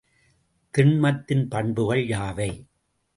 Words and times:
திண்மத்தின் 0.73 1.43
பண்புகள் 1.47 2.03
யாவை? 2.07 2.49